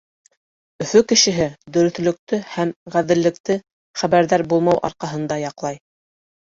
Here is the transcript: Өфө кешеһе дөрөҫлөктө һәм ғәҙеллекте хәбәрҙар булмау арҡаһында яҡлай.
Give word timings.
Өфө 0.85 1.01
кешеһе 1.11 1.47
дөрөҫлөктө 1.75 2.41
һәм 2.55 2.73
ғәҙеллекте 2.97 3.61
хәбәрҙар 4.03 4.49
булмау 4.55 4.85
арҡаһында 4.93 5.43
яҡлай. 5.49 5.85